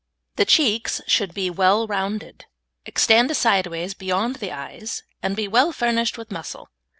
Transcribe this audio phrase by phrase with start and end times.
[0.35, 2.45] The cheeks should be well rounded,
[2.87, 6.71] extend sideways beyond the eyes, and be well furnished with muscle.